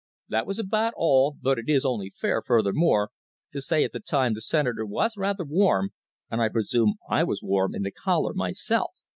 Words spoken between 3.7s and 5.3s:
that at the time the Senator was